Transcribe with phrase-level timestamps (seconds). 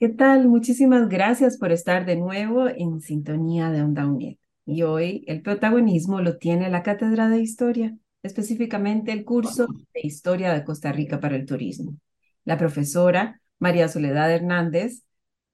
[0.00, 0.48] ¿Qué tal?
[0.48, 4.36] Muchísimas gracias por estar de nuevo en sintonía de Onda UNED.
[4.64, 10.54] Y hoy el protagonismo lo tiene la Cátedra de Historia, específicamente el curso de Historia
[10.54, 11.98] de Costa Rica para el Turismo.
[12.46, 15.04] La profesora María Soledad Hernández,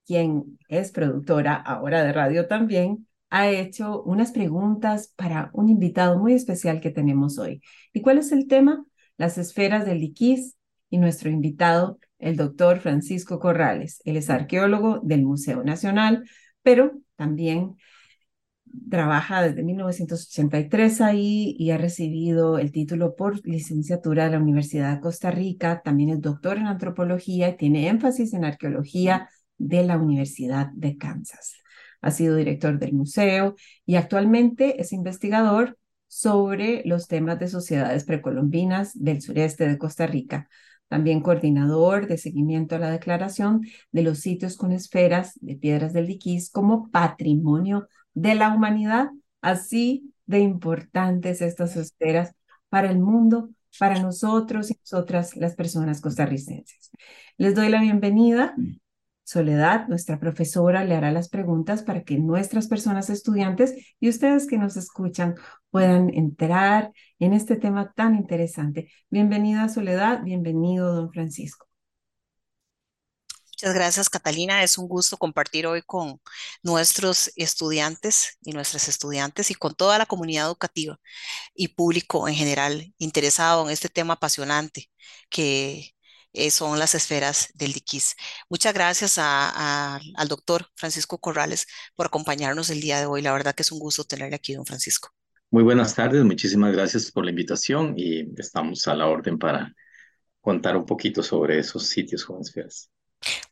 [0.07, 6.35] quien es productora ahora de radio también, ha hecho unas preguntas para un invitado muy
[6.35, 7.63] especial que tenemos hoy.
[7.93, 8.87] ¿Y cuál es el tema?
[9.17, 10.57] Las esferas del liquis
[10.89, 14.01] y nuestro invitado, el doctor Francisco Corrales.
[14.05, 16.29] Él es arqueólogo del Museo Nacional,
[16.63, 17.77] pero también
[18.91, 25.01] trabaja desde 1983 ahí y ha recibido el título por licenciatura de la Universidad de
[25.01, 25.83] Costa Rica.
[25.83, 31.55] También es doctor en antropología y tiene énfasis en arqueología de la Universidad de Kansas.
[32.01, 38.93] Ha sido director del museo y actualmente es investigador sobre los temas de sociedades precolombinas
[38.95, 40.49] del sureste de Costa Rica.
[40.89, 46.07] También coordinador de seguimiento a la declaración de los sitios con esferas de piedras del
[46.07, 49.09] Diquís como patrimonio de la humanidad.
[49.41, 52.35] Así de importantes estas esferas
[52.69, 56.91] para el mundo, para nosotros y nosotras, las personas costarricenses.
[57.37, 58.55] Les doy la bienvenida.
[59.27, 64.57] Soledad, nuestra profesora, le hará las preguntas para que nuestras personas estudiantes y ustedes que
[64.57, 65.35] nos escuchan
[65.71, 68.89] puedan entrar en este tema tan interesante.
[69.11, 70.23] Bienvenida, Soledad.
[70.23, 71.67] Bienvenido, don Francisco.
[73.51, 74.63] Muchas gracias, Catalina.
[74.63, 76.21] Es un gusto compartir hoy con
[76.63, 81.01] nuestros estudiantes y nuestras estudiantes y con toda la comunidad educativa
[81.53, 84.89] y público en general interesado en este tema apasionante
[85.31, 85.96] que
[86.37, 88.15] eh, son las esferas del diquis.
[88.51, 91.67] Muchas gracias a- a- al doctor Francisco Corrales
[91.97, 93.23] por acompañarnos el día de hoy.
[93.23, 95.11] La verdad que es un gusto tenerle aquí, don Francisco.
[95.51, 99.73] Muy buenas tardes, muchísimas gracias por la invitación y estamos a la orden para
[100.41, 102.91] contar un poquito sobre esos sitios con esferas.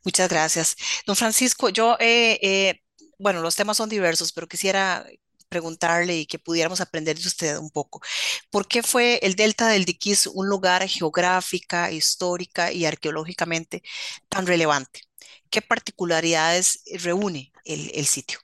[0.03, 0.75] Muchas gracias.
[1.05, 2.81] Don Francisco, yo, eh, eh,
[3.19, 5.05] bueno, los temas son diversos, pero quisiera
[5.49, 8.01] preguntarle y que pudiéramos aprender de usted un poco.
[8.49, 13.83] ¿Por qué fue el Delta del Diquís un lugar geográfica, histórica y arqueológicamente
[14.29, 15.01] tan relevante?
[15.49, 18.39] ¿Qué particularidades reúne el, el sitio?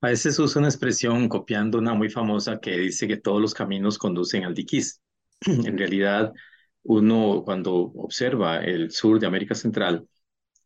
[0.00, 3.98] A veces uso una expresión copiando una muy famosa que dice que todos los caminos
[3.98, 5.00] conducen al Diquís.
[5.46, 6.32] En realidad,
[6.82, 10.06] uno cuando observa el sur de América Central,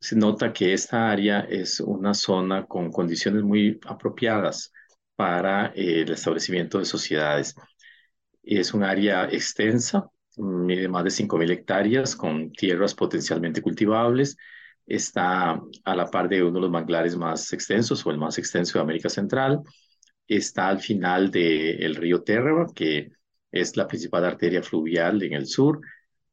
[0.01, 4.73] se nota que esta área es una zona con condiciones muy apropiadas
[5.17, 7.55] para eh, el establecimiento de sociedades.
[8.43, 14.37] Es un área extensa, mide más de 5.000 hectáreas, con tierras potencialmente cultivables.
[14.87, 18.79] Está a la par de uno de los manglares más extensos o el más extenso
[18.79, 19.63] de América Central.
[20.29, 23.11] Está al final del río Térreba, que
[23.51, 25.81] es la principal arteria fluvial en el sur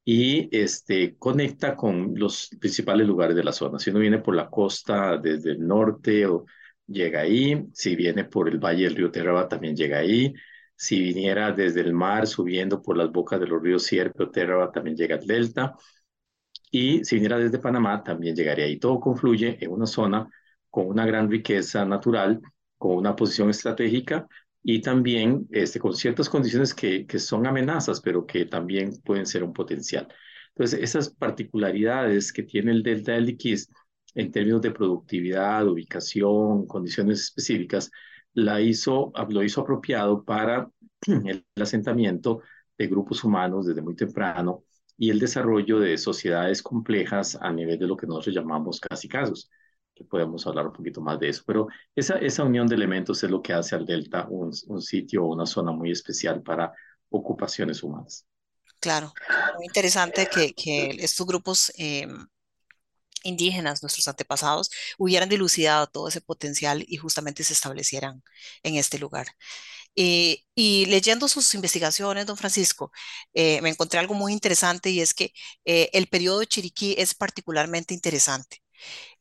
[0.05, 3.79] y este, conecta con los principales lugares de la zona.
[3.79, 6.45] Si uno viene por la costa desde el norte, o
[6.87, 7.65] llega ahí.
[7.73, 10.33] Si viene por el valle del río Terraba, también llega ahí.
[10.75, 14.71] Si viniera desde el mar, subiendo por las bocas de los ríos Sierpe o Terraba,
[14.71, 15.75] también llega al delta.
[16.71, 18.79] Y si viniera desde Panamá, también llegaría ahí.
[18.79, 20.27] Todo confluye en una zona
[20.69, 22.41] con una gran riqueza natural,
[22.77, 24.27] con una posición estratégica
[24.63, 29.43] y también este, con ciertas condiciones que, que son amenazas, pero que también pueden ser
[29.43, 30.07] un potencial.
[30.49, 33.69] Entonces, esas particularidades que tiene el delta del Liquís
[34.15, 37.91] en términos de productividad, ubicación, condiciones específicas,
[38.33, 40.69] la hizo, lo hizo apropiado para
[41.07, 42.41] el asentamiento
[42.77, 44.63] de grupos humanos desde muy temprano
[44.97, 49.49] y el desarrollo de sociedades complejas a nivel de lo que nosotros llamamos casi casos
[49.95, 53.29] que podemos hablar un poquito más de eso, pero esa, esa unión de elementos es
[53.29, 56.73] lo que hace al Delta un, un sitio o una zona muy especial para
[57.09, 58.25] ocupaciones humanas.
[58.79, 59.13] Claro,
[59.55, 62.07] muy interesante que, que estos grupos eh,
[63.23, 68.23] indígenas, nuestros antepasados, hubieran dilucidado todo ese potencial y justamente se establecieran
[68.63, 69.27] en este lugar.
[69.95, 72.91] Eh, y leyendo sus investigaciones, don Francisco,
[73.33, 75.33] eh, me encontré algo muy interesante y es que
[75.65, 78.57] eh, el periodo Chiriquí es particularmente interesante.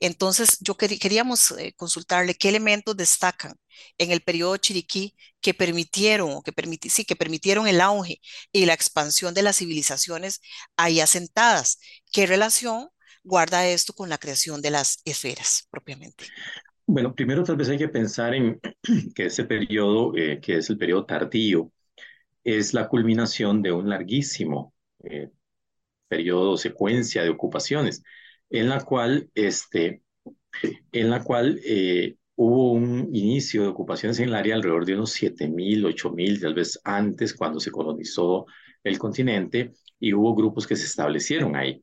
[0.01, 3.55] Entonces, yo quer queríamos consultarle qué elementos destacan
[3.99, 8.21] en el periodo Chiriquí que permitieron, que, permiti sí, que permitieron el auge
[8.53, 10.41] y la expansión de las civilizaciones
[10.77, 11.79] ahí asentadas.
[12.13, 12.91] ¿Qué relación
[13.25, 16.25] guarda esto con la creación de las esferas propiamente?
[16.87, 18.61] Bueno, primero tal vez hay que pensar en
[19.15, 21.71] que ese periodo, eh, que es el periodo tardío,
[22.45, 24.75] es la culminación de un larguísimo
[25.05, 25.31] eh,
[26.09, 28.03] periodo, secuencia de ocupaciones,
[28.51, 30.03] en la cual, este,
[30.93, 35.15] en la cual eh, hubo un inicio de ocupaciones en el área alrededor de unos
[35.15, 38.47] 7.000, 8.000, tal vez antes, cuando se colonizó
[38.85, 41.81] el continente, y hubo grupos que se establecieron ahí.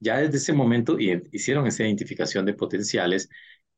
[0.00, 3.28] Ya desde ese momento hicieron esa identificación de potenciales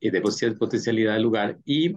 [0.01, 0.23] y de
[0.59, 1.95] potencialidad del lugar y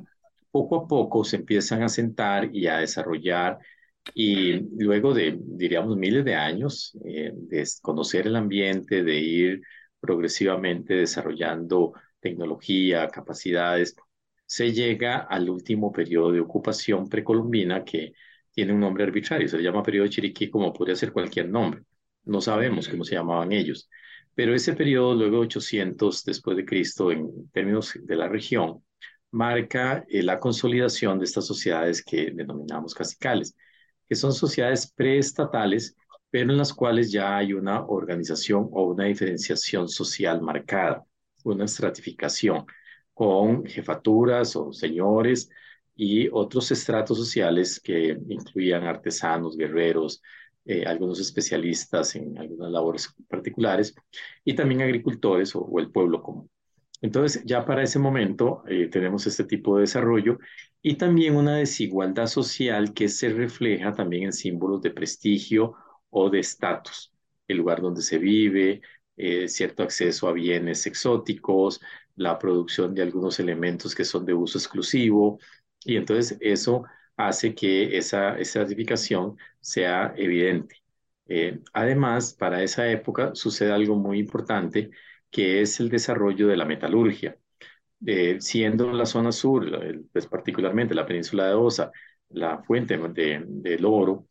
[0.51, 3.59] poco a poco se empiezan a sentar y a desarrollar
[4.13, 9.61] y luego de, diríamos, miles de años eh, de conocer el ambiente, de ir
[9.99, 13.95] progresivamente desarrollando tecnología, capacidades,
[14.45, 18.13] se llega al último periodo de ocupación precolombina que
[18.51, 21.83] tiene un nombre arbitrario, se le llama periodo de Chiriquí como podría ser cualquier nombre.
[22.23, 23.89] No sabemos cómo se llamaban ellos.
[24.35, 28.83] Pero ese periodo, luego de 800 después de Cristo, en términos de la región,
[29.31, 33.55] marca eh, la consolidación de estas sociedades que denominamos casicales,
[34.07, 35.95] que son sociedades preestatales,
[36.29, 41.03] pero en las cuales ya hay una organización o una diferenciación social marcada,
[41.43, 42.65] una estratificación
[43.13, 45.49] con jefaturas o señores
[45.95, 50.21] y otros estratos sociales que incluían artesanos, guerreros,
[50.65, 53.93] eh, algunos especialistas en algunas labores particulares
[54.43, 56.49] y también agricultores o, el pueblo común.
[57.01, 60.39] Entonces, ya para ese momento eh, tenemos este tipo de desarrollo
[60.81, 65.75] y también una desigualdad social que se refleja también en símbolos de prestigio
[66.09, 67.13] o de estatus,
[67.47, 68.81] el lugar donde se vive,
[69.17, 71.79] eh, cierto acceso a bienes exóticos,
[72.15, 75.39] la producción de algunos elementos que son de uso exclusivo,
[75.83, 76.85] y entonces eso
[77.17, 80.77] hace que esa certificación sea evidente.
[81.27, 84.91] Eh, además, para esa época sucede algo muy importante,
[85.31, 87.37] que es el desarrollo de la metalurgia.
[88.05, 89.65] Eh, siendo la zona sur,
[90.11, 91.91] pues particularmente la península de Osa,
[92.29, 94.27] la fuente de, del oro,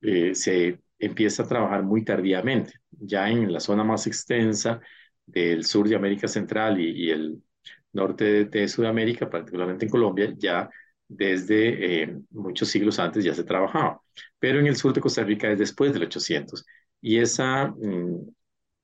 [0.00, 2.74] eh, se empieza a trabajar muy tardíamente.
[2.90, 4.80] Ya en la zona más extensa
[5.26, 7.42] del sur de América Central y, el
[7.92, 10.70] norte de Sudamérica, particularmente en Colombia, ya
[11.08, 14.00] desde eh, muchos siglos antes ya se trabajaba,
[14.38, 16.64] pero en el sur de Costa Rica es después del 800.
[17.00, 18.28] Y esa mm,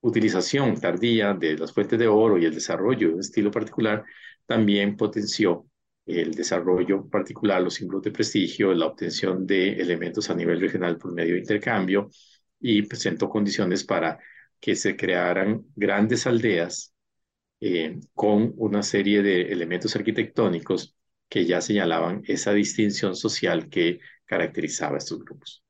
[0.01, 4.05] utilización tardía de las fuentes de oro y el desarrollo de un estilo particular
[4.47, 5.67] también potenció
[6.07, 11.13] el desarrollo particular, los símbolos de prestigio, la obtención de elementos a nivel regional por
[11.13, 12.11] medio de intercambio
[12.61, 14.19] y presentó condiciones para
[14.61, 16.95] que se crearan grandes aldeas
[17.61, 20.95] eh, con una serie de elementos arquitectónicos
[21.29, 25.65] que ya señalaban esa distinción social que caracterizaba a estos grupos.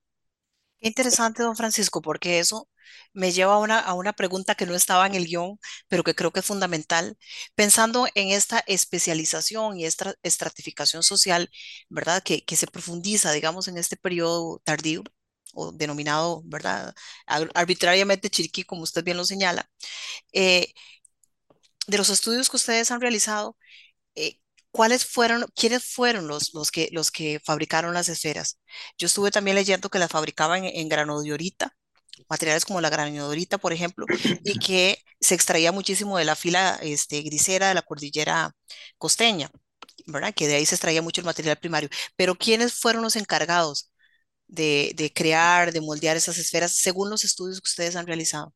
[0.80, 2.68] Qué interesante, don Francisco, porque eso
[3.14, 5.58] me lleva a una, a una pregunta que no estaba en el guion,
[5.88, 7.16] pero que creo que es fundamental.
[7.54, 11.50] Pensando en esta especialización y esta estratificación social,
[11.88, 12.22] ¿verdad?
[12.22, 15.02] Que, que se profundiza, digamos, en este periodo tardío
[15.54, 16.94] o denominado, ¿verdad?
[17.54, 19.70] Arbitrariamente Chiriquí, como usted bien lo señala.
[20.32, 20.72] Eh,
[21.86, 23.56] de los estudios que ustedes han realizado,
[24.74, 28.58] ¿cuáles fueron, quiénes fueron los, los, que, los que fabricaron las esferas?
[28.98, 31.76] Yo estuve también leyendo que las fabricaban en, granodiorita,
[32.28, 34.04] materiales como la granodiorita, por ejemplo,
[34.44, 38.52] y que se extraía muchísimo de la fila este, grisera de la cordillera
[38.98, 39.48] costeña,
[40.06, 40.34] ¿verdad?
[40.34, 41.88] Que de ahí se extraía mucho el material primario.
[42.16, 43.92] Pero ¿quiénes fueron los encargados
[44.48, 48.54] de, de crear, de moldear esas esferas según los estudios que ustedes han realizado?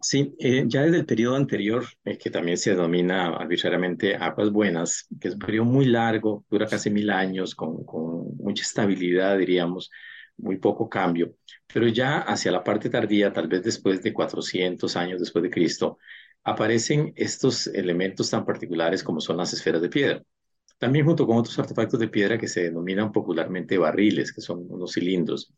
[0.00, 5.06] Sí, eh, ya desde el periodo anterior, eh, que también se denomina arbitrariamente aguas buenas,
[5.20, 9.90] que es un periodo muy largo, dura casi mil años, con, con mucha estabilidad, diríamos,
[10.36, 11.36] muy poco cambio,
[11.72, 15.98] pero ya hacia la parte tardía, tal vez después de 400 años después de Cristo,
[16.44, 20.22] aparecen estos elementos tan particulares como son las esferas de piedra.
[20.78, 24.92] También junto con otros artefactos de piedra que se denominan popularmente barriles, que son unos
[24.92, 25.52] cilindros.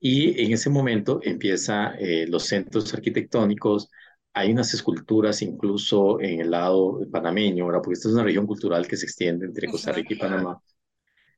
[0.00, 3.90] Y en ese momento empieza eh, los centros arquitectónicos,
[4.32, 8.86] hay unas esculturas incluso en el lado panameño, ahora porque esta es una región cultural
[8.86, 10.62] que se extiende entre Costa Rica y Panamá.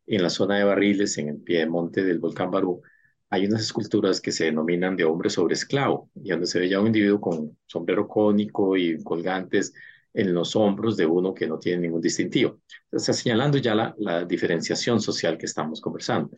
[0.07, 2.83] En la zona de Barriles, en el pie monte del volcán Barú,
[3.31, 6.81] hay unas esculturas que se denominan de hombre sobre esclavo, y donde se ve ya
[6.81, 9.73] un individuo con sombrero cónico y colgantes
[10.15, 12.61] en los hombros de uno que no tiene ningún distintivo.
[12.91, 16.31] Está señalando ya la, la diferenciación social que estamos conversando.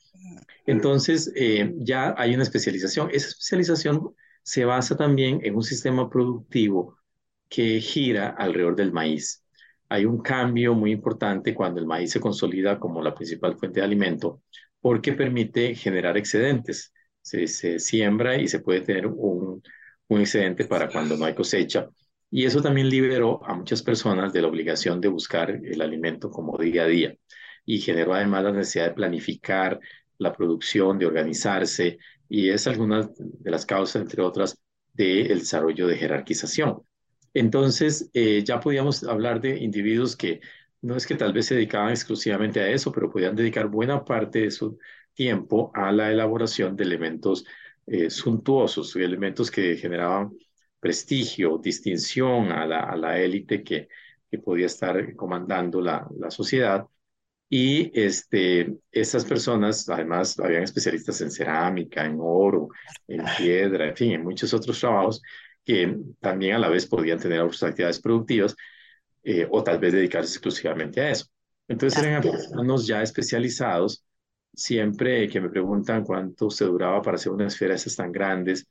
[0.67, 3.11] Entonces, eh, ya hay una especialización.
[3.13, 6.97] Esa especialización se basa también en un sistema productivo
[7.49, 9.45] que gira alrededor del maíz.
[9.89, 13.87] Hay un cambio muy importante cuando el maíz se consolida como la principal fuente de
[13.87, 14.43] alimento
[14.81, 16.93] porque permite generar excedentes.
[17.23, 19.63] Se, se siembra y se puede tener un,
[20.09, 21.89] un excedente para cuando no hay cosecha
[22.37, 26.59] Y eso también liberó a muchas personas de la obligación de buscar el alimento como
[26.59, 27.15] día a día
[27.65, 29.79] y generó además la necesidad de planificar
[30.19, 31.97] la producción, de organizarse,
[32.29, 34.59] y es alguna de las causas, entre otras,
[34.93, 36.83] del desarrollo de jerarquización.
[37.35, 40.41] Entonces, eh, ya podíamos hablar de individuos que
[40.83, 44.41] no es que tal vez se dedicaban exclusivamente a eso, pero podían dedicar buena parte
[44.41, 44.77] de su
[45.15, 47.45] tiempo a la elaboración de elementos
[47.87, 50.33] eh, suntuosos, elementos que generaban
[50.85, 53.89] prestigio, distinción a la, élite que,
[54.31, 56.85] que podía estar comandando la, la sociedad.
[57.49, 62.69] Y este, estas personas, además, habían especialistas en cerámica, en oro,
[63.09, 65.23] en piedra, en fin, en muchos otros trabajos
[65.65, 68.55] que también a la vez podían tener otras actividades productivas
[69.23, 71.25] eh, o tal vez dedicarse exclusivamente a eso.
[71.67, 74.05] Entonces eran artesanos ya especializados.
[74.53, 78.67] Siempre que me preguntan cuánto se duraba para hacer una esfera de esas tan grandes,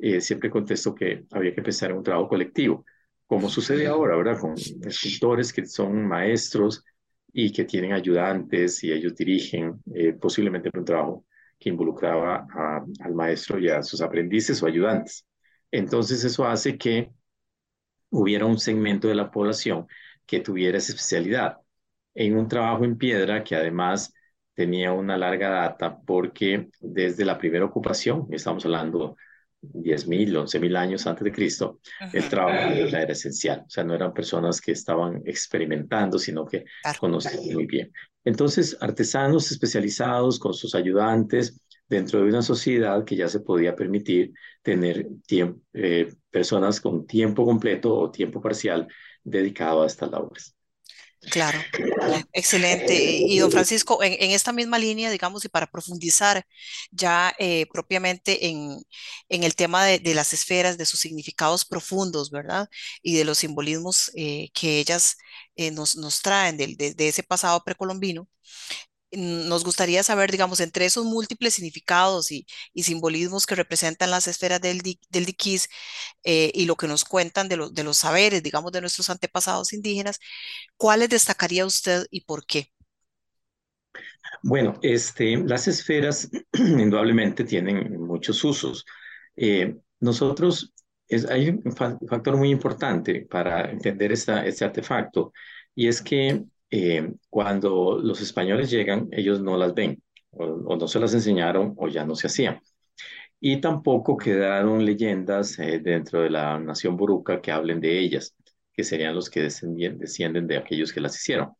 [0.00, 2.84] eh, siempre contesto que había que pensar en un trabajo colectivo,
[3.26, 4.40] como sucede ahora, ¿verdad?
[4.40, 6.84] Con escultores que son maestros
[7.32, 11.24] y que tienen ayudantes y ellos dirigen eh, posiblemente un trabajo
[11.58, 12.46] que involucraba
[13.00, 15.26] al maestro y a sus aprendices o ayudantes.
[15.70, 17.10] Entonces eso hace que
[18.10, 19.86] hubiera un segmento de la población
[20.26, 21.58] que tuviera esa especialidad
[22.14, 24.12] en un trabajo en piedra que además
[24.54, 29.16] tenía una larga data porque desde la primera ocupación, estamos hablando
[29.62, 31.80] 10.000, 11.000 años antes de Cristo,
[32.12, 33.64] el trabajo era esencial.
[33.66, 36.64] O sea, no eran personas que estaban experimentando, sino que
[36.98, 37.92] conocían muy bien.
[38.24, 44.32] Entonces, artesanos especializados con sus ayudantes dentro de una sociedad que ya se podía permitir
[44.62, 45.08] tener
[45.72, 48.86] eh, personas con tiempo completo o tiempo parcial
[49.24, 50.56] dedicado a estas labores.
[51.22, 51.60] Claro,
[52.32, 52.94] excelente.
[52.94, 56.46] Y don Francisco, en, esta misma línea, digamos, y para profundizar
[56.90, 58.82] ya eh, propiamente en,
[59.28, 62.68] en, el tema de, las esferas, de sus significados profundos, ¿verdad?
[63.02, 65.16] Y de los simbolismos eh, que ellas
[65.56, 68.26] eh, nos, nos, traen de, de, ese pasado precolombino,
[69.12, 74.80] nos gustaría saber, digamos, entre esos múltiples significados y, simbolismos que representan las esferas del,
[74.80, 75.68] diquis
[76.24, 80.18] eh, y lo que nos cuentan de, los saberes, digamos, de nuestros antepasados indígenas,
[80.76, 82.72] ¿cuáles destacaría usted y por qué?
[84.42, 88.84] Bueno, este, las esferas indudablemente tienen muchos usos.
[89.36, 90.72] Eh, nosotros,
[91.08, 95.32] es, hay un factor muy importante para entender este artefacto,
[95.74, 101.00] y es que eh, cuando los españoles llegan, ellos no las ven, o, no se
[101.00, 102.60] las enseñaron, o ya no se hacían.
[103.40, 108.36] Y tampoco quedaron leyendas eh, dentro de la nación buruca que hablen de ellas,
[108.72, 111.52] que serían los que descienden de aquellos que las hicieron.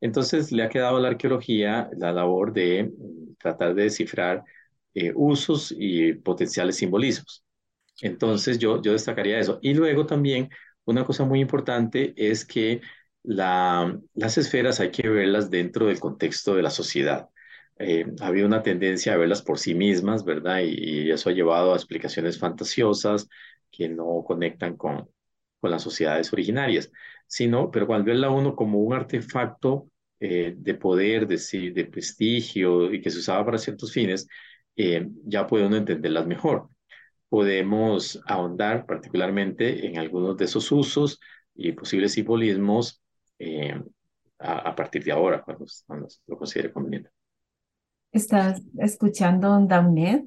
[0.00, 4.44] Entonces le ha quedado a la arqueología la labor de mm, tratar de descifrar
[4.94, 7.44] eh, usos y potenciales simbolismos.
[8.02, 9.58] Entonces yo, yo destacaría eso.
[9.62, 10.48] Y luego también
[10.84, 12.80] una cosa muy importante es que
[13.22, 17.28] las esferas hay que verlas dentro del contexto de la sociedad.
[17.78, 20.60] Eh, ha habido una tendencia a verlas por sí mismas, ¿verdad?
[20.64, 23.28] Y, eso ha llevado a explicaciones fantasiosas
[23.70, 25.08] que no conectan con,
[25.60, 26.90] con las sociedades originarias,
[27.26, 29.88] sino, pero cuando verla uno como un artefacto
[30.20, 31.38] eh, de poder, de,
[31.72, 34.28] de prestigio y que se usaba para ciertos fines,
[34.76, 36.68] eh, ya puede uno entenderlas mejor.
[37.28, 41.20] Podemos ahondar particularmente en algunos de esos usos
[41.54, 42.99] y posibles simbolismos
[43.40, 43.82] eh,
[44.38, 45.66] a, partir de ahora, cuando,
[46.26, 47.10] lo considere conveniente.
[48.12, 50.24] Estás escuchando Downet.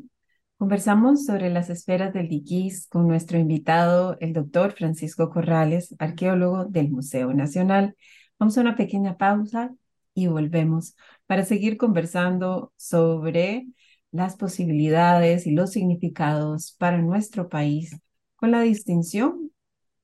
[0.58, 6.90] Conversamos sobre las esferas del Diquís con nuestro invitado, el doctor Francisco Corrales, arqueólogo del
[6.90, 7.96] Museo Nacional.
[8.40, 9.74] Vamos a una pequeña pausa
[10.14, 10.96] y volvemos
[11.28, 13.68] para seguir conversando sobre
[14.12, 17.98] las posibilidades y los significados para nuestro país
[18.36, 19.43] con la distinción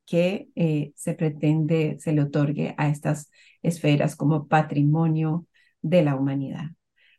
[0.09, 3.29] que eh, se pretende se le otorgue a estas
[3.61, 5.45] esferas como patrimonio
[5.81, 6.71] de la humanidad.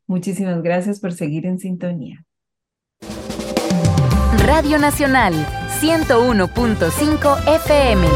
[0.06, 2.25] Muchísimas gracias por seguir en sintonía.
[4.44, 5.35] Radio Nacional
[5.80, 8.06] 101.5 FM.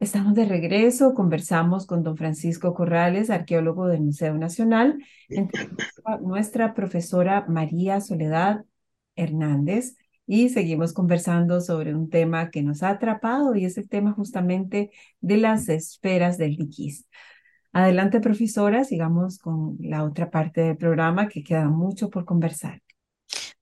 [0.00, 4.98] Estamos de regreso, conversamos con don Francisco Corrales, arqueólogo del Museo Nacional,
[6.22, 8.64] nuestra profesora María Soledad
[9.16, 14.12] Hernández, y seguimos conversando sobre un tema que nos ha atrapado y es el tema
[14.12, 14.90] justamente
[15.20, 17.06] de las esferas del diquis.
[17.72, 22.80] Adelante, profesora, sigamos con la otra parte del programa que queda mucho por conversar.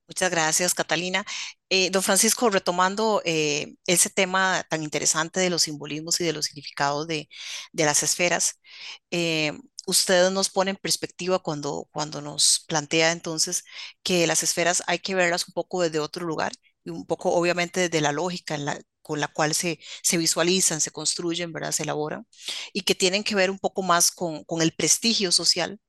[0.07, 1.25] Muchas gracias, Catalina.
[1.69, 6.45] Eh, don Francisco, retomando eh, ese tema tan interesante de los simbolismos y de los
[6.45, 7.29] significados de,
[7.71, 8.59] de las esferas,
[9.11, 9.53] eh,
[9.87, 13.63] usted nos pone en perspectiva cuando, cuando nos plantea entonces
[14.03, 16.51] que las esferas hay que verlas un poco desde otro lugar
[16.85, 18.57] un poco obviamente desde la lógica
[19.01, 21.71] con la cual se, se visualizan, se construyen, ¿verdad?
[21.71, 22.25] Se elaboran,
[22.73, 25.79] y que tienen que ver un poco más con, con el prestigio social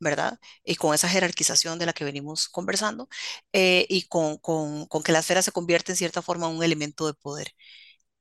[0.00, 0.38] ¿verdad?
[0.64, 3.08] Y con esa jerarquización de la que venimos conversando,
[3.52, 6.62] eh, y con, con, con, que la esfera se convierte en cierta forma en un
[6.64, 7.52] elemento de poder.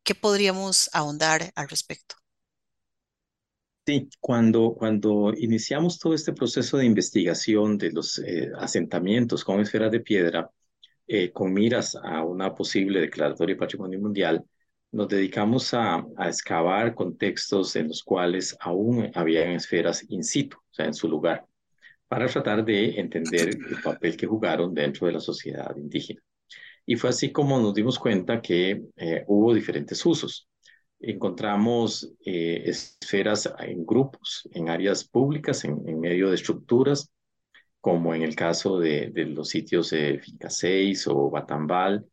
[0.04, 2.16] ¿Qué podríamos ahondar al respecto?
[3.92, 9.92] Sí, cuando, cuando iniciamos todo este proceso de investigación de los eh, asentamientos con esferas
[9.92, 10.50] de piedra,
[11.08, 14.46] eh, con miras a una posible declaratoria de patrimonio mundial,
[14.94, 20.74] nos dedicamos a, a, excavar contextos en los cuales aún había esferas in situ, o
[20.74, 21.46] sea, en su lugar
[22.08, 26.22] para tratar de entender el papel que jugaron dentro de la sociedad indígena.
[26.86, 30.48] Y fue así como nos dimos cuenta que eh, hubo diferentes usos.
[31.02, 37.12] Encontramos eh, esferas en grupos, en áreas públicas, en, medio de estructuras,
[37.80, 42.06] como en el caso de, los sitios de Finca 6 o Batambal,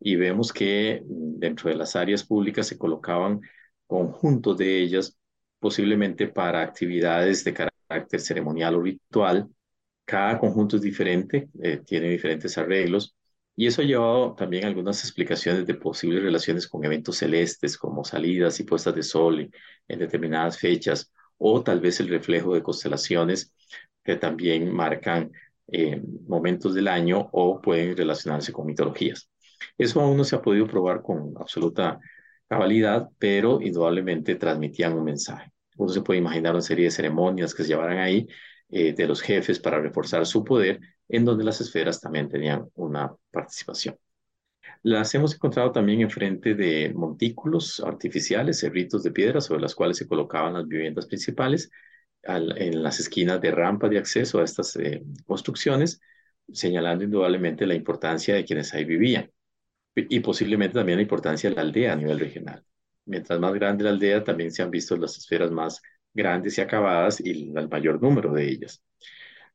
[0.00, 3.40] y vemos que dentro de las áreas públicas se colocaban
[3.86, 5.16] conjuntos de ellas,
[5.60, 9.48] posiblemente para actividades de carácter carácter ceremonial o ritual.
[10.04, 13.14] Cada conjunto es diferente, eh, tiene diferentes arreglos,
[13.54, 18.58] y eso ha llevado también algunas explicaciones de posibles relaciones con eventos celestes, como salidas
[18.60, 19.50] y puestas de sol
[19.88, 23.54] en, determinadas fechas, o tal vez el reflejo de constelaciones
[24.02, 25.30] que también marcan
[25.68, 29.28] eh, momentos del año o pueden relacionarse con mitologías.
[29.78, 32.00] Eso aún no se ha podido probar con absoluta
[32.48, 35.50] cabalidad, pero indudablemente transmitían un mensaje.
[35.76, 38.26] Uno se puede imaginar una serie de ceremonias que se llevaran ahí
[38.72, 43.14] eh, de los jefes para reforzar su poder, en donde las esferas también tenían una
[43.30, 43.96] participación.
[44.82, 50.08] Las hemos encontrado también enfrente de montículos artificiales, cerritos de piedra sobre las cuales se
[50.08, 51.70] colocaban las viviendas principales,
[52.24, 56.00] en las esquinas de rampa de acceso a estas eh, construcciones,
[56.52, 59.30] señalando indudablemente la importancia de quienes ahí vivían
[59.94, 62.64] y posiblemente también la importancia de la aldea a nivel regional
[63.04, 65.82] mientras más grande la aldea, también se han visto las esferas más
[66.14, 68.82] grandes y acabadas y el mayor número de ellas.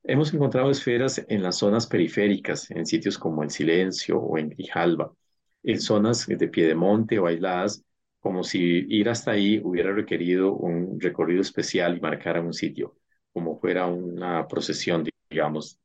[0.04, 5.14] Hemos encontrado esferas en las zonas periféricas, en sitios como El Silencio o en Grijalba,
[5.64, 7.84] en zonas de piedemonte o aisladas,
[8.20, 12.96] como si ir hasta ahí hubiera requerido un recorrido especial y marcar un sitio,
[13.34, 15.80] como fuera una procesión, digamos.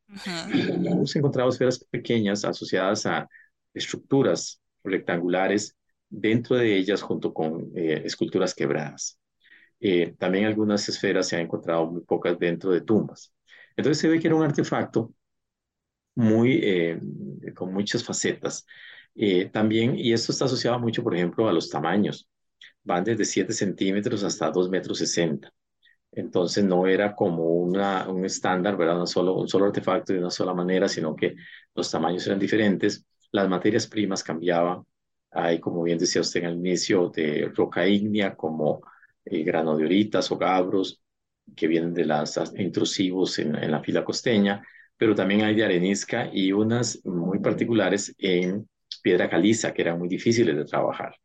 [0.53, 3.29] Hemos encontrado esferas pequeñas asociadas a
[3.75, 5.77] estructuras rectangulares
[6.09, 9.19] dentro de ellas junto con eh, esculturas quebradas.
[9.83, 13.35] Eh, también algunas esferas se han encontrado muy pocas dentro de tumbas.
[13.77, 15.12] Entonces se ve que era un artefacto
[16.14, 17.01] muy, eh,
[17.55, 18.66] con muchas facetas.
[19.53, 22.29] también, y esto está asociado mucho, por ejemplo, a los tamaños.
[22.85, 25.53] Van desde 7 centímetros hasta 2 metros 60.
[26.12, 29.07] Entonces no era como una, un estándar, ¿verdad?
[29.07, 31.35] solo, un solo artefacto de una sola manera, sino que
[31.75, 34.85] los tamaños eran diferentes, las materias primas cambiaban,
[35.31, 38.83] hay, como bien decía usted en el inicio, de roca ígnea como
[39.25, 41.03] eh, grano de oritas o gabros,
[41.57, 44.63] que vienen de las intrusivos en, en, la fila costeña,
[44.97, 48.69] pero también hay de arenisca y unas muy particulares en
[49.03, 51.17] piedra caliza, que eran muy difíciles de trabajar.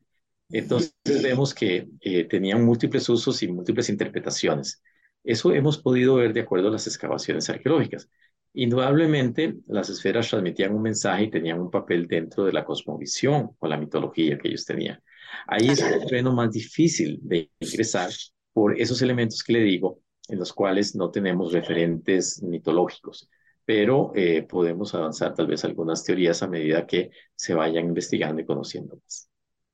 [0.49, 4.81] Entonces vemos que eh, tenían múltiples usos y múltiples interpretaciones.
[5.23, 8.09] Eso hemos podido ver de acuerdo a las excavaciones arqueológicas.
[8.53, 13.67] Indudablemente, las esferas transmitían un mensaje y tenían un papel dentro de la cosmovisión o
[13.67, 15.01] la mitología que ellos tenían.
[15.47, 18.09] Ahí es el terreno más difícil de ingresar
[18.53, 23.29] por esos elementos que le digo, en los cuales no tenemos referentes mitológicos,
[23.65, 28.45] pero eh, podemos avanzar tal vez algunas teorías a medida que se vayan investigando y
[28.45, 29.29] conociendo más.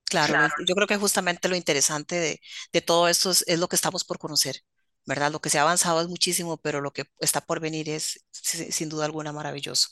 [0.06, 2.40] Claro, yo creo que justamente lo interesante de,
[2.72, 4.58] de todo esto es, es, lo que estamos por conocer.
[5.06, 5.32] ¿Verdad?
[5.32, 8.90] Lo que se ha avanzado es muchísimo, pero lo que está por venir es sin
[8.90, 9.90] duda alguna maravilloso.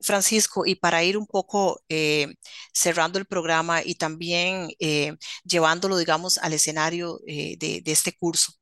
[0.00, 2.34] Francisco, y para ir un poco eh,
[2.72, 8.52] cerrando el programa y también eh, llevándolo, digamos, al escenario eh, de, de, este curso,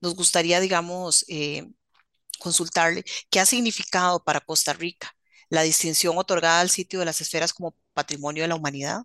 [0.00, 1.24] nos gustaría, digamos,
[2.38, 5.12] consultarle qué ha significado para Costa Rica
[5.48, 9.02] la distinción otorgada al sitio de las esferas como patrimonio de la humanidad.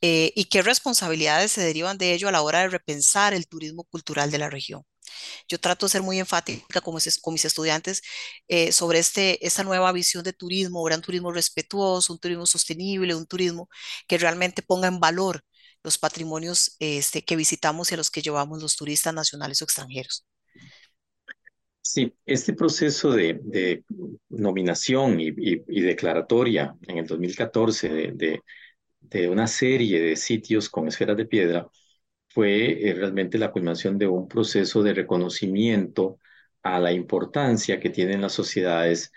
[0.00, 4.30] y qué responsabilidades se derivan de ello a la hora de repensar el turismo cultural
[4.30, 4.84] de la región.
[5.48, 8.02] Yo trato de ser muy enfática con mis, con mis estudiantes
[8.48, 13.26] eh, sobre este, esta nueva visión de turismo, un turismo respetuoso, un turismo sostenible, un
[13.26, 13.68] turismo
[14.08, 15.42] que realmente ponga en valor
[15.82, 20.26] los patrimonios este, que visitamos y a los que llevamos los turistas nacionales o extranjeros.
[21.80, 23.84] Sí, este proceso de, de
[24.28, 28.40] nominación y, y, y, declaratoria en el 2014 de, de,
[29.00, 31.68] de, una serie de sitios con esferas de piedra
[32.36, 36.18] fue eh, realmente la culminación de un proceso de reconocimiento
[36.62, 39.10] a la importancia que tienen las sociedades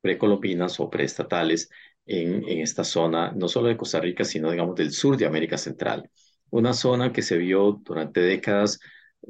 [0.00, 1.70] precolombinas o preestatales
[2.04, 5.56] en, en esta zona, no solo de Costa Rica, sino digamos del sur de América
[5.56, 6.10] Central.
[6.50, 8.80] Una zona que se vio durante décadas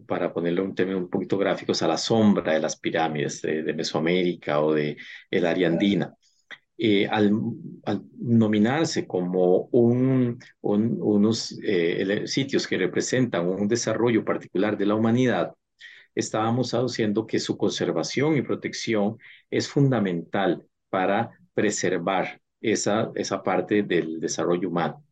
[0.06, 3.74] para ponerle un término un poquito gráficos, a la sombra de las pirámides de, de
[3.74, 4.96] Mesoamérica o de
[5.30, 6.14] el área andina.
[6.76, 7.30] Eh, al,
[7.84, 14.96] al, nominarse como un, un, unos eh, sitios que representan un desarrollo particular de la
[14.96, 15.54] humanidad,
[16.14, 19.18] estábamos aduciendo que su conservación y protección
[19.50, 25.04] es fundamental para preservar esa, esa parte del desarrollo humano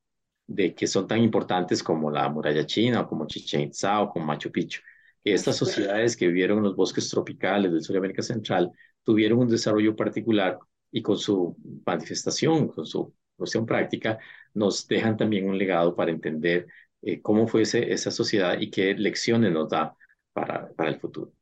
[0.46, 4.26] de que son tan importantes como la muralla china, o como Chichen Itza o como
[4.26, 4.80] Machu Picchu.
[5.24, 8.70] Estas sociedades que vivieron en los bosques tropicales del sur de América Central
[9.04, 10.58] tuvieron un desarrollo particular
[10.92, 14.18] y con su manifestación, con su cuestión práctica,
[14.54, 16.66] nos dejan también un legado para entender
[17.02, 19.96] eh, cómo fue ese, esa sociedad y qué lecciones nos da
[20.32, 21.32] para, para el futuro.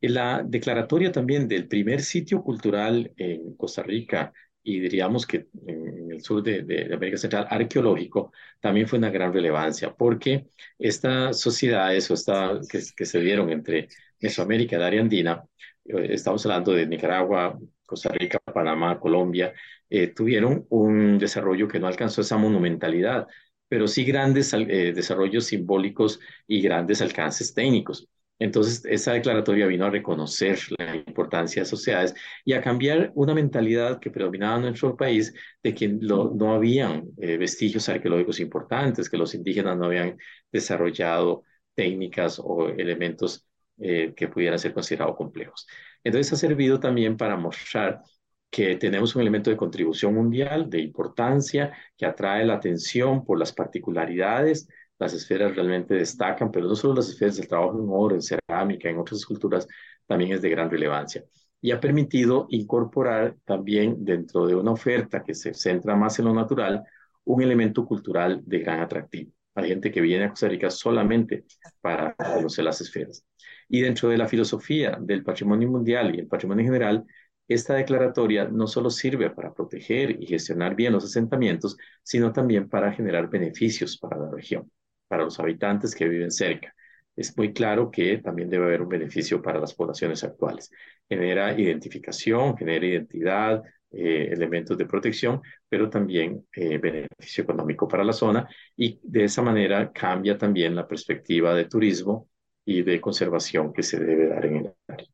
[0.00, 6.12] En la declaratoria también del primer sitio cultural en Costa Rica y diríamos que en
[6.12, 10.46] el sur de, de, América Central arqueológico también fue una gran relevancia porque
[10.78, 13.88] estas sociedades esta, que, que se dieron entre
[14.20, 15.44] Mesoamérica y área andina,
[15.84, 19.54] eh, estamos hablando de Nicaragua, Costa Rica, Panamá, Colombia,
[19.88, 23.26] eh, tuvieron un desarrollo que no alcanzó esa monumentalidad,
[23.66, 28.06] pero sí grandes eh, desarrollos simbólicos y grandes alcances técnicos.
[28.38, 33.98] Entonces, esa declaratoria vino a reconocer la importancia de sociedades y a cambiar una mentalidad
[33.98, 39.34] que predominaba en nuestro país de que no habían eh, vestigios arqueológicos importantes, que los
[39.34, 40.16] indígenas no habían
[40.52, 41.42] desarrollado
[41.74, 43.44] técnicas o elementos
[43.80, 45.64] que pudieran ser considerados complejos.
[46.04, 48.02] Entonces, ha servido también para mostrar
[48.50, 53.52] que tenemos un elemento de contribución mundial de importancia que atrae la atención por las
[53.52, 58.22] particularidades las esferas realmente destacan, pero no solo las esferas, el trabajo en oro, en
[58.22, 59.66] cerámica, en otras esculturas,
[60.06, 61.24] también es de gran relevancia.
[61.60, 66.34] Y ha permitido incorporar también dentro de una oferta que se centra más en lo
[66.34, 66.84] natural,
[67.24, 69.32] un elemento cultural de gran atractivo.
[69.54, 71.44] Hay gente que viene a Costa Rica solamente
[71.80, 73.24] para conocer las esferas.
[73.68, 77.04] Y dentro de la filosofía del patrimonio mundial y el patrimonio general,
[77.46, 82.92] esta declaratoria no solo sirve para proteger y gestionar bien los asentamientos, sino también para
[82.92, 84.70] generar beneficios para la región
[85.08, 86.74] para los habitantes que viven cerca.
[87.16, 90.70] Es muy claro que también debe haber un beneficio para las poblaciones actuales.
[91.08, 98.12] Genera identificación, genera identidad, eh, elementos de protección, pero también eh, beneficio económico para la
[98.12, 102.28] zona y de esa manera cambia también la perspectiva de turismo
[102.68, 105.08] y de conservación que se debe dar en el área.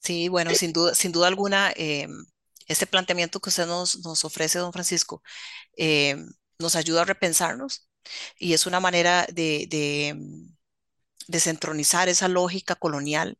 [0.00, 2.08] Sí, bueno, sin duda, sin duda alguna, eh,
[2.66, 5.22] este planteamiento que usted nos, ofrece, don Francisco,
[6.58, 7.88] nos ayuda a repensarnos
[8.38, 10.54] y es una manera de, de mm,
[11.28, 13.38] desentronizar esa lógica colonial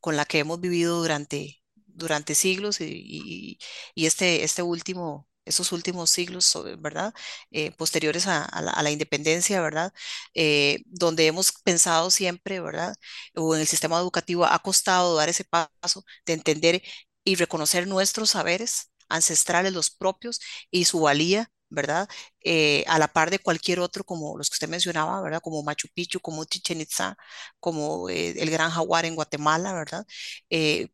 [0.00, 3.58] con la que hemos vivido durante, durante siglos y,
[3.94, 7.14] y, este, este último, esos últimos siglos, ¿verdad?
[7.50, 8.48] Eh, posteriores a,
[8.82, 9.92] la, independencia, ¿verdad?
[10.34, 12.94] Eh, donde hemos pensado siempre, ¿verdad?
[13.34, 16.82] O en el sistema educativo ha costado dar ese paso de entender
[17.24, 22.08] y reconocer nuestros saberes ancestrales, los propios, y su valía ¿verdad?
[22.44, 25.40] Eh, a la par de cualquier otro, como los que usted mencionaba, ¿verdad?
[25.42, 27.16] Como Machu Picchu, como Chichen Itza,
[27.58, 30.06] como el Gran Jaguar en Guatemala, ¿verdad?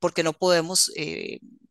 [0.01, 0.91] Porque no podemos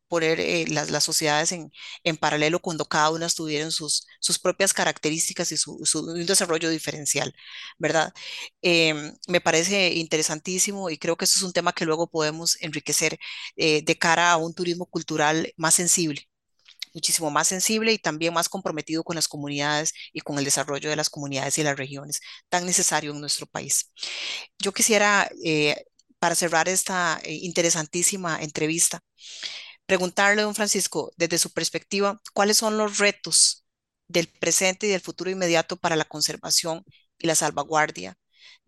[0.10, 1.72] poner las, las, sociedades en,
[2.04, 6.69] en, paralelo cuando cada una tuviera sus, sus propias características y su, su un desarrollo
[6.69, 7.34] diferencial,
[7.78, 8.13] ¿verdad?
[8.62, 13.19] Em, me parece interesantísimo y creo que eso es un tema que luego podemos enriquecer
[13.56, 16.30] de cara a un turismo cultural más sensible,
[16.93, 20.95] muchísimo más sensible y también más comprometido con las comunidades y con el desarrollo de
[20.95, 23.91] las comunidades y las regiones, tan necesario en nuestro país.
[24.60, 25.76] Yo quisiera, eh,
[26.19, 29.02] para cerrar esta eh, interesantísima entrevista,
[29.89, 33.65] preguntarle, don Francisco, desde su perspectiva, ¿cuáles son los retos
[34.08, 36.86] del presente y del futuro inmediato para la conservación
[37.17, 38.17] y la salvaguardia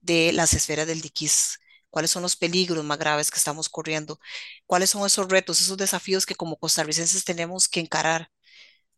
[0.02, 1.60] de las esferas del diquís
[1.92, 4.20] cuáles son los peligros más graves que estamos corriendo,
[4.66, 8.30] cuáles son esos retos, esos desafíos que como costarricenses tenemos que encarar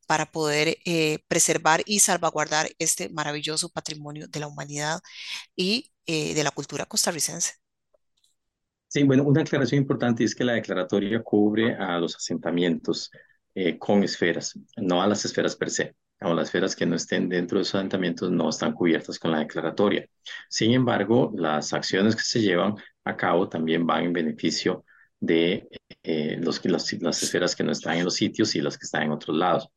[0.08, 5.02] para poder eh, preservar y salvaguardar este maravilloso patrimonio de la humanidad
[5.56, 7.54] y eh, de la cultura costarricense.
[8.94, 13.10] Sí, bueno, una aclaración importante es que la declaratoria cubre a los asentamientos
[13.56, 17.28] eh, con esferas, no a las esferas per se o las esferas que no estén
[17.28, 20.08] dentro de esos asentamientos no están cubiertas con la declaratoria.
[20.48, 24.86] Sin embargo, las acciones que se llevan a cabo también van en beneficio
[25.20, 25.68] de
[26.04, 29.04] eh, los, las, las esferas que no están en los sitios y las que están
[29.04, 29.70] en otros lados.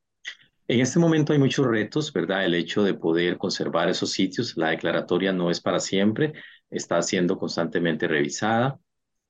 [0.68, 2.44] En este momento hay muchos retos, ¿verdad?
[2.44, 6.34] El hecho de poder conservar esos sitios, la declaratoria no es para siempre,
[6.68, 8.78] está siendo constantemente revisada.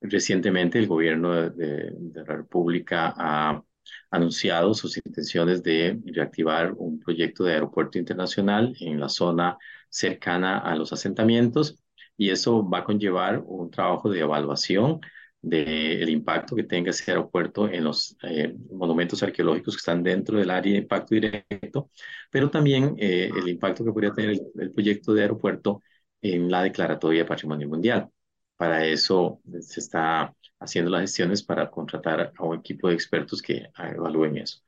[0.01, 3.63] Recientemente el gobierno de, la República ha
[4.11, 9.57] anunciado sus intenciones de reactivar un proyecto de aeropuerto internacional en la zona
[9.89, 11.77] cercana a los asentamientos
[12.17, 14.99] y eso va a conllevar un trabajo de evaluación
[15.41, 20.49] del impacto que tenga ese aeropuerto en los eh, monumentos arqueológicos que están dentro del
[20.51, 21.89] área de impacto directo,
[22.31, 25.81] pero también eh, el impacto que podría tener el, proyecto de aeropuerto
[26.21, 28.09] en la declaratoria de patrimonio mundial.
[28.57, 33.69] Para eso se está haciendo las gestiones para contratar a un equipo de expertos que
[33.77, 34.59] evalúen eso.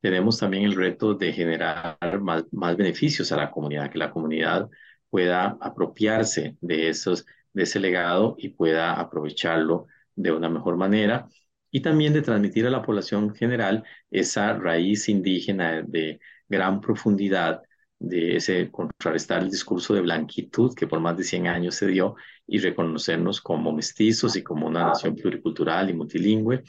[0.00, 4.68] Tenemos también el reto de generar más, más beneficios a la comunidad, que la comunidad
[5.10, 11.28] pueda apropiarse de, esos, de ese legado y pueda aprovecharlo de una mejor manera
[11.70, 17.62] y también de transmitir a la población general esa raíz indígena de gran profundidad
[17.98, 22.14] de ese contrarrestar el discurso de blanquitud que por más de 100 años se dio
[22.46, 26.62] y reconocernos como mestizos y como una nación pluricultural y multilingüe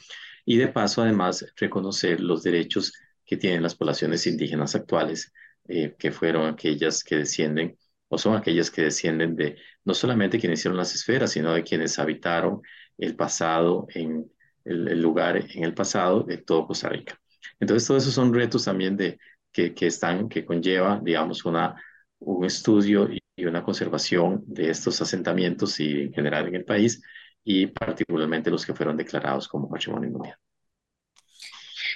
[0.44, 2.92] y de paso además reconocer los derechos
[3.24, 5.32] que tienen las poblaciones indígenas actuales
[5.68, 10.58] eh, que fueron aquellas que descienden o son aquellas que descienden de no solamente quienes
[10.58, 12.60] hicieron las esferas, sino de quienes habitaron
[12.98, 14.30] el pasado en
[14.64, 17.20] el, lugar en el pasado de todo Costa Rica.
[17.60, 19.18] Entonces, todos esos son retos también de,
[19.52, 21.74] que, que están, que conlleva, digamos, una,
[22.20, 27.00] un estudio y, una conservación de estos asentamientos y en general en el país
[27.42, 30.36] y particularmente los que fueron declarados como patrimonio mundial.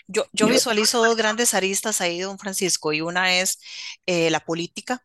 [0.07, 3.61] Yo, yo visualizo dos grandes aristas ahí, don Francisco, y una es
[4.07, 5.05] eh, la política,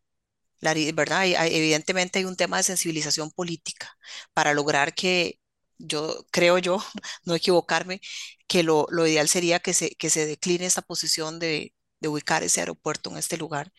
[0.62, 1.26] la, ¿verdad?
[1.26, 3.98] evidentemente hay un tema de sensibilización política
[4.34, 5.40] para lograr que
[5.78, 6.78] yo creo yo,
[7.26, 8.00] no equivocarme,
[8.48, 12.44] que lo, lo ideal sería que se, que se decline esta posición de, de ubicar
[12.44, 13.72] ese aeropuerto en este lugar,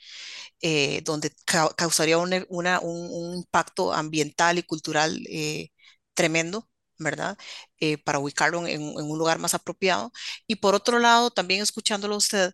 [0.61, 1.33] eh, donde
[1.77, 5.71] causaría un, una, un, impacto ambiental y cultural eh,
[6.15, 6.67] tremendo.
[7.03, 7.39] ¿verdad?
[7.81, 10.13] Eh, para ubicarlo en, en, un lugar más apropiado.
[10.47, 12.53] Y por otro lado, también escuchándolo usted,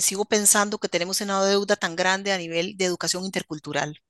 [0.00, 4.00] sigo pensando que tenemos una deuda tan grande a nivel de educación intercultural,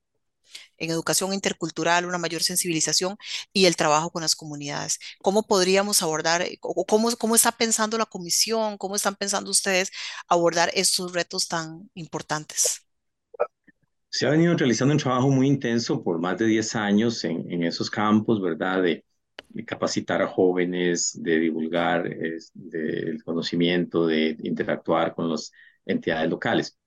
[0.77, 3.17] en educación intercultural, una mayor sensibilización
[3.53, 4.99] y el trabajo con las comunidades.
[5.21, 9.91] ¿Cómo podríamos abordar, eh, o cómo, cómo está pensando la comisión, cómo están pensando ustedes
[10.27, 12.81] abordar estos retos tan importantes?
[14.09, 17.63] Se ha venido realizando un trabajo muy intenso por más de 10 años en, en
[17.63, 18.81] esos campos, ¿verdad?
[18.81, 19.03] De,
[19.65, 25.51] capacitar a jóvenes, de divulgar el conocimiento, de interactuar con las
[25.85, 26.77] entidades locales.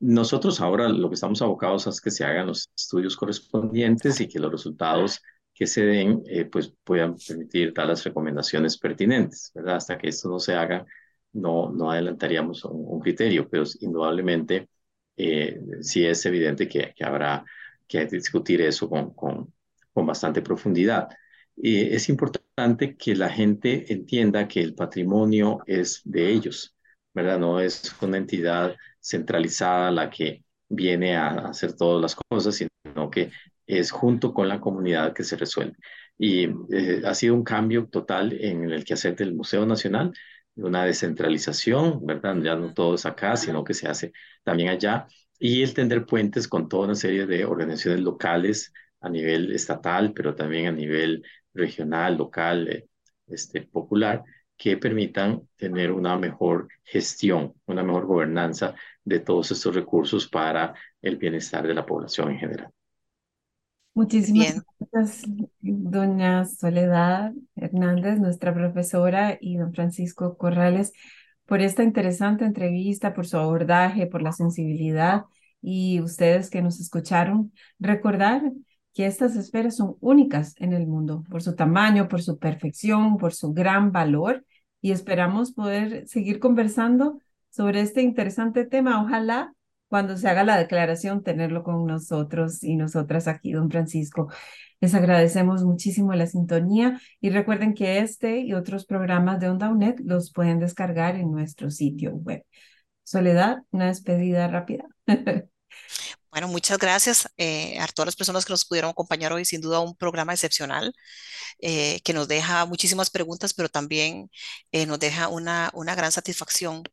[0.00, 4.38] Nosotros ahora lo que estamos abocados es que se hagan los estudios correspondientes y que
[4.38, 5.20] los resultados
[5.52, 9.76] que se den eh, pues puedan permitir dar las recomendaciones pertinentes, ¿verdad?
[9.76, 10.86] Hasta que esto no se haga,
[11.32, 14.68] no, no adelantaríamos un, criterio, pero indudablemente
[15.16, 17.44] eh, sí es evidente que, que, habrá
[17.88, 19.52] que discutir eso con, con,
[19.92, 21.08] con bastante profundidad.
[21.56, 26.76] Y es importante que la gente entienda que el patrimonio es de ellos,
[27.14, 27.38] ¿verdad?
[27.38, 33.30] No es una entidad centralizada la que viene a hacer todas las cosas, sino que
[33.66, 35.76] es junto con la comunidad que se resuelve.
[36.18, 40.12] Y eh, ha sido un cambio total en el quehacer del Museo Nacional,
[40.56, 42.36] una descentralización, ¿verdad?
[42.42, 45.06] Ya no todo es acá, sino que se hace también allá,
[45.38, 50.34] y el tender puentes con toda una serie de organizaciones locales a nivel estatal, pero
[50.34, 51.22] también a nivel
[51.54, 52.88] regional, local, eh,
[53.28, 54.24] este, popular,
[54.58, 61.16] que permitan tener una mejor gestión, una mejor gobernanza de todos estos recursos para el
[61.16, 62.72] bienestar de la población en general.
[63.94, 65.24] Muchísimas gracias,
[65.60, 70.92] doña Soledad Hernández, nuestra profesora, y don Francisco Corrales,
[71.46, 75.22] por esta interesante entrevista, por su abordaje, por la sensibilidad
[75.62, 77.52] y ustedes que nos escucharon.
[77.78, 78.42] Recordar
[78.98, 83.32] que estas esferas son únicas en el mundo por su tamaño, por su perfección, por
[83.32, 84.44] su gran valor
[84.80, 89.00] y esperamos poder seguir conversando sobre este interesante tema.
[89.00, 89.54] Ojalá
[89.86, 94.32] cuando se haga la declaración tenerlo con nosotros y nosotras aquí, don Francisco.
[94.80, 100.00] Les agradecemos muchísimo la sintonía y recuerden que este y otros programas de Onda UNED
[100.00, 102.44] los pueden descargar en nuestro sitio web.
[103.04, 104.86] Soledad, una despedida rápida.
[106.38, 109.44] Bueno, muchas gracias eh, a todas las personas que nos pudieron acompañar hoy.
[109.44, 110.94] Sin duda, un programa excepcional
[111.60, 114.30] eh, que nos deja muchísimas preguntas, pero también
[114.70, 116.84] eh, nos deja una, una gran satisfacción,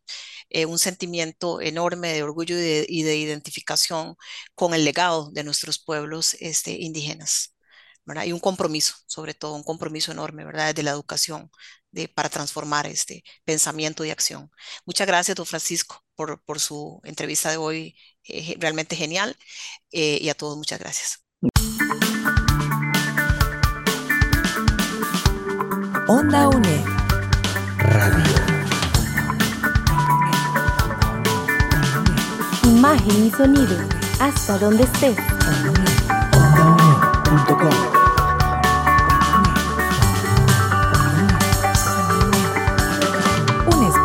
[0.68, 4.16] un sentimiento enorme de orgullo y de, identificación
[4.56, 7.54] con el legado de nuestros pueblos este, indígenas.
[8.06, 8.26] ¿verdad?
[8.26, 10.74] Y un compromiso, sobre todo, un compromiso enorme, ¿verdad?
[10.76, 11.52] De la educación
[12.14, 14.52] para transformar este pensamiento y acción.
[14.86, 17.96] Muchas gracias, don Francisco, por, su entrevista de hoy,
[18.28, 19.36] eh, realmente genial,
[19.92, 21.20] eh, y a todos muchas gracias.
[26.08, 26.84] Onda UNE.
[27.80, 28.36] Radio.
[32.64, 33.78] Imagen y sonido.
[34.20, 35.16] Hasta donde esté.
[37.28, 38.05] Onda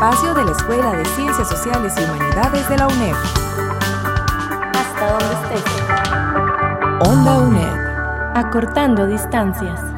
[0.00, 3.14] espacio de la Escuela de Ciencias Sociales y Humanidades de la UNED.
[4.72, 5.64] Hasta donde estés.
[7.06, 8.34] Onda UNED.
[8.34, 9.89] Acortando distancias.